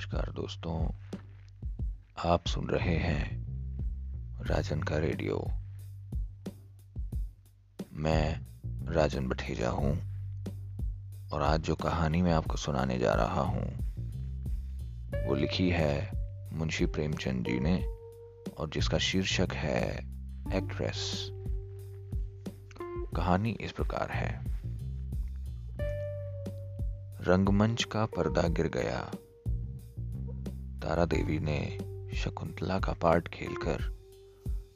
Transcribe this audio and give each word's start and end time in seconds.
नमस्कार 0.00 0.32
दोस्तों। 0.32 0.90
आप 2.30 2.46
सुन 2.46 2.68
रहे 2.68 2.96
हैं 2.96 3.46
राजन 4.46 4.80
का 4.80 4.98
रेडियो। 4.98 5.46
मैं 7.92 8.40
राजन 8.92 9.28
बठेजा 9.28 9.70
हूँ 9.70 9.92
और 11.32 11.42
आज 11.42 11.60
जो 11.60 11.74
कहानी 11.74 12.22
मैं 12.22 12.32
आपको 12.32 12.56
सुनाने 12.56 12.98
जा 12.98 13.14
रहा 13.14 13.40
हूँ, 13.40 13.66
वो 15.28 15.34
लिखी 15.34 15.70
है 15.70 16.10
मुंशी 16.52 16.86
प्रेमचंद 16.86 17.44
जी 17.46 17.60
ने 17.60 17.84
और 18.58 18.70
जिसका 18.70 18.98
शीर्षक 18.98 19.52
है 19.52 19.98
एक्ट्रेस। 20.54 21.28
कहानी 23.16 23.50
इस 23.50 23.72
प्रकार 23.72 24.10
है। 24.10 24.44
रंगमंच 27.20 27.84
का 27.84 28.06
पर्दा 28.06 28.42
गिर 28.42 28.68
गया। 28.68 29.10
तारा 30.82 31.04
देवी 31.04 31.38
ने 31.38 31.78
शकुंतला 32.16 32.78
का 32.80 32.92
पार्ट 32.92 33.28
खेलकर 33.28 34.00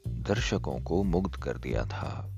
दर्शकों 0.07 0.79
को 0.79 1.03
मुग्ध 1.03 1.35
कर 1.35 1.57
दिया 1.57 1.85
था। 1.85 2.35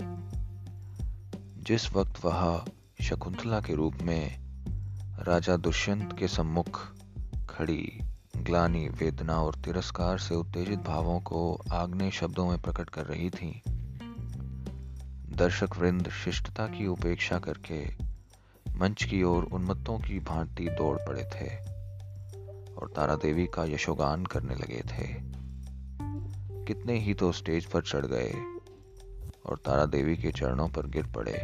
जिस 1.58 1.94
वक्त 1.94 2.26
वह 2.26 2.66
शकुंतला 3.02 3.60
के 3.62 3.76
रूप 3.76 3.96
में 4.02 4.40
राजा 5.20 5.58
दुष्यंत 5.58 6.16
के 6.20 6.28
सम्मुख 6.28 6.82
खड़ी 7.50 8.00
ग्लानी 8.38 8.90
वेदना 8.90 9.42
और 9.42 9.56
तिरस्कार 9.56 10.18
से 10.18 10.36
उत्तेजित 10.36 10.80
भावों 10.80 11.20
को 11.20 11.62
आग्ने 11.72 12.12
शब्दों 12.12 12.50
में 12.50 12.62
प्रकट 12.62 12.90
कर 12.90 13.06
रही 13.06 13.30
थी, 13.30 13.62
दर्शक 15.30 15.78
वृंद 15.78 16.10
शिष्टता 16.10 16.68
की 16.68 16.88
उपेक्षा 16.88 17.40
करके 17.40 17.86
मंच 18.76 19.04
की 19.04 19.24
ओर 19.24 19.44
उन्मत्तों 19.44 20.00
की 20.00 20.20
भांति 20.20 20.70
दौड़ 20.70 20.98
पड़े 20.98 21.24
थे। 21.24 21.77
और 22.78 22.94
तारा 22.96 23.16
देवी 23.16 23.46
का 23.46 23.66
यशोगान 23.66 24.26
करने 24.26 24.56
लगे 24.56 24.82
थे। 24.82 25.08
कितने 26.66 27.00
ही 27.00 27.14
तो 27.14 27.32
स्टेज 27.32 27.66
पर 27.66 27.82
चढ़ 27.82 28.06
गए 28.06 28.34
और 29.46 29.58
तारा 29.58 29.86
देवी 29.86 30.18
के 30.18 30.32
चरणों 30.32 30.70
पर 30.70 30.88
गिर 30.88 31.08
पड़े। 31.08 31.38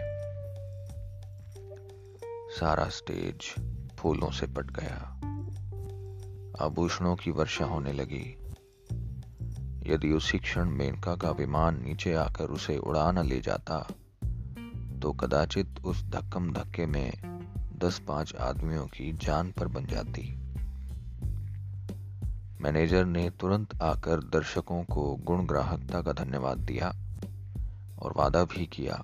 सारा 2.59 2.89
स्टेज 2.89 3.55
फूलों 3.97 4.31
से 4.31 4.47
पट 4.47 4.71
गया। 4.71 5.09
आभूषणों 6.61 7.15
की 7.15 7.31
वर्षा 7.31 7.65
होने 7.65 7.93
लगी। 7.93 8.37
यदि 9.93 10.11
उसी 10.11 10.39
क्षण 10.39 10.69
मेनका 10.69 11.15
का 11.15 11.31
विमान 11.31 11.83
नीचे 11.83 12.13
आकर 12.13 12.45
उसे 12.45 12.77
उड़ा 12.77 13.11
न 13.11 13.25
ले 13.25 13.41
जाता 13.41 13.79
तो 14.99 15.13
कदाचित 15.13 15.75
उस 15.85 16.03
धक्कम 16.03 16.53
धक्के 16.53 16.85
में 16.85 17.11
दस 17.77 18.01
पाँच 18.07 18.35
आदमियों 18.35 18.87
की 18.87 19.13
जान 19.13 19.51
पर 19.51 19.67
बन 19.67 19.85
जाती। 19.85 20.42
मैनेजर 22.63 23.05
ने 23.05 23.29
तुरंत 23.29 23.81
आकर 23.81 24.19
दर्शकों 24.19 24.83
को 24.83 25.15
गुण 25.15 25.45
ग्राहकता 25.45 26.01
का 26.01 26.13
धन्यवाद 26.13 26.57
दिया 26.57 26.95
और 27.99 28.13
वादा 28.17 28.43
भी 28.43 28.65
किया 28.65 29.03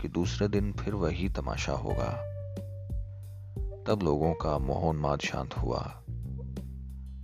कि 0.00 0.08
दूसरे 0.08 0.48
दिन 0.48 0.72
फिर 0.72 0.94
वही 0.94 1.28
तमाशा 1.28 1.72
होगा। 1.72 2.10
तब 3.86 4.00
लोगों 4.02 4.34
का 4.34 4.58
मोहनमाद 4.58 5.20
शांत 5.20 5.58
हुआ। 5.58 6.02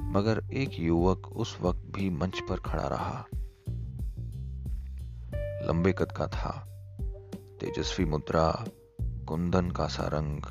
मगर 0.02 0.50
एक 0.52 0.80
युवक 0.80 1.26
उस 1.26 1.58
वक्त 1.62 1.82
भी 1.94 2.10
मंच 2.10 2.40
पर 2.48 2.56
खड़ा 2.56 2.86
रहा। 2.86 3.24
लंबे 5.66 5.92
कद 5.92 6.12
का 6.12 6.26
था, 6.26 6.66
तेजस्वी 7.60 8.04
मुद्रा, 8.04 8.64
कुंदन 9.02 9.70
का 9.70 9.86
सा 9.86 10.06
रंग, 10.06 10.42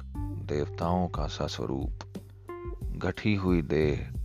देवताओं 0.48 1.08
का 1.08 1.28
सा 1.28 1.48
स्वरूप 1.48 2.00
घटी 2.84 3.36
हुई 3.36 3.62
देह 3.62 4.19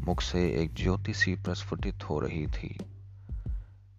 मुख 0.00 0.22
से 0.22 0.50
एक 0.62 0.74
ज्योति 0.74 1.14
सी 1.14 1.34
प्रस्फुटित 1.34 2.10
हो 2.10 2.20
रही 2.20 2.46
थी। 2.46 2.78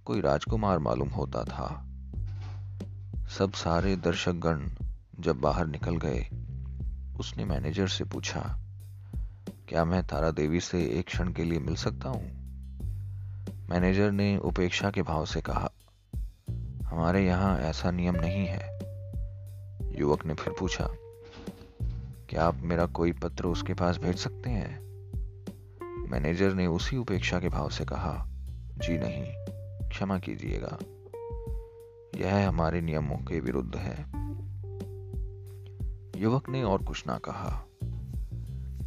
कोई 0.06 0.22
राजकुमार 0.22 0.80
मालूम 0.80 1.09
होता 1.09 1.44
था। 1.44 1.88
सब 3.38 3.52
सारे 3.53 3.96
दर्शकगण 3.96 4.70
जब 5.20 5.40
बाहर 5.40 5.68
निकल 5.68 5.98
गए, 5.98 6.28
उसने 7.20 7.46
मैनेजर 7.46 7.88
से 7.88 8.03
पूछा, 8.03 8.59
क्या 9.70 9.86
मैं 9.86 10.03
तारा 10.03 10.31
देवी 10.31 10.59
से 10.59 10.84
एक 11.00 11.06
क्षण 11.06 11.34
के 11.34 11.44
लिए 11.44 11.59
मिल 11.59 11.75
सकता 11.75 12.09
हूँ? 12.09 12.42
मैनेजर 13.70 14.12
ने 14.12 14.38
उपेक्षा 14.38 14.92
के 14.92 15.02
भाव 15.02 15.25
से 15.25 15.42
कहा, 15.42 15.72
हमारे 16.84 17.25
यहाँ 17.25 17.59
ऐसा 17.59 17.92
नियम 17.92 18.16
नहीं 18.16 18.46
है। 18.46 18.80
युवक 20.00 20.25
ने 20.25 20.34
फिर 20.34 20.54
पूछा, 20.59 20.88
क्या 22.30 22.46
आप 22.46 22.56
मेरा 22.56 22.86
कोई 22.86 23.12
पत्र 23.12 23.46
उसके 23.46 23.74
पास 23.74 23.98
भेज 23.98 24.18
सकते 24.18 24.50
हैं? 24.50 24.91
मैनेजर 26.12 26.54
ने 26.54 26.68
उसी 26.68 26.98
उपेक्षा 26.98 27.40
के 27.40 27.50
भाव 27.50 27.70
से 27.70 27.86
कहा, 27.86 28.26
जी 28.78 28.98
नहीं, 28.98 29.24
क्षमा 29.90 30.20
कीजिएगा। 30.20 30.78
यह 32.20 32.48
हमारे 32.48 32.82
नियमों 32.82 33.18
के 33.18 33.40
विरुद्ध 33.40 33.76
है। 33.76 34.02
युवक 36.22 36.50
ने 36.50 36.64
और 36.64 36.84
कुछ 36.84 37.08
ना 37.08 37.18
कहा। 37.18 37.66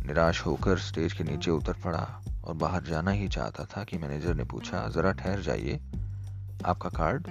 निराश 0.07 0.47
होकर 0.47 0.79
स्टेज 0.79 1.13
के 1.13 1.25
नीचे 1.25 1.51
उतर 1.51 1.73
पड़ा 1.73 2.21
और 2.45 2.55
बाहर 2.55 2.83
जाना 2.83 3.11
ही 3.11 3.29
चाहता 3.29 3.65
था 3.65 3.85
कि 3.85 3.99
मैनेजर 3.99 4.35
ने 4.35 4.45
पूछा, 4.45 4.89
जरा 4.89 5.13
ठहर 5.13 5.41
जाइए। 5.41 5.81
आपका 6.65 6.89
कार्ड? 6.89 7.27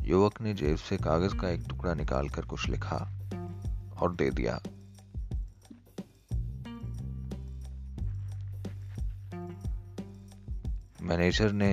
युवक 0.00 0.40
ने 0.40 0.54
जेब 0.54 0.76
से 0.76 0.96
कागज़ 0.96 1.34
का 1.34 1.48
एक 1.48 1.64
टुकड़ा 1.68 1.94
निकालकर 1.94 2.42
कुछ 2.42 2.68
लिखा 2.68 3.12
और 4.02 4.14
दे 4.14 4.30
दिया। 4.30 4.60
मैनेजर 11.02 11.52
ने 11.52 11.72